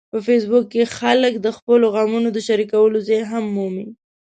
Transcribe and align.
په 0.13 0.19
فېسبوک 0.27 0.65
کې 0.73 0.91
خلک 0.97 1.33
د 1.39 1.47
خپلو 1.57 1.85
غمونو 1.93 2.29
د 2.33 2.37
شریکولو 2.47 2.97
ځای 3.07 3.21
هم 3.31 3.43
مومي 3.55 3.87